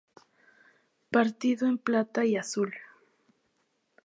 [1.11, 2.73] Partido en plata y azul.